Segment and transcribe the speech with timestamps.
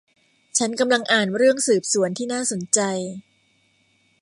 [0.57, 2.79] ฉันกำลังอ่านเรื่องสืบสวนที่น่าสนใจ